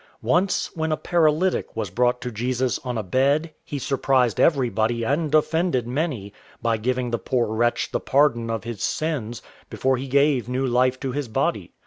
[0.23, 5.35] Once, when a paralytic was brought to Jesus on a bed, he surprised everybody, and
[5.35, 10.49] offended many, by giving the poor wretch the pardon of his sins, before he gave
[10.49, 11.73] new life to his body.